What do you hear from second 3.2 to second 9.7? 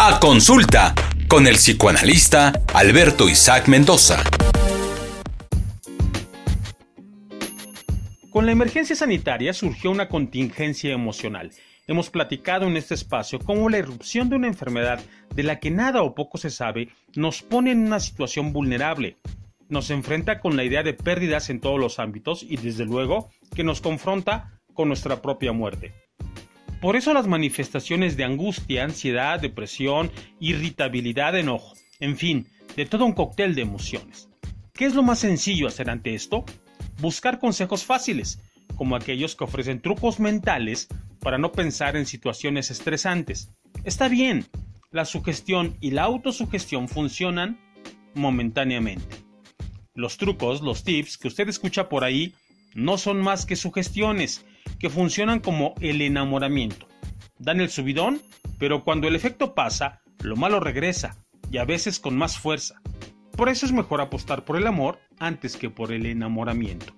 Isaac Mendoza. Con la emergencia sanitaria